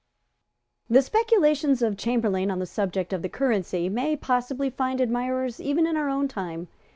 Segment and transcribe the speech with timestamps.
[0.89, 5.85] The speculations of Chamberlayne on the subject of the currency may possibly find admirers even
[5.85, 6.69] in our own time.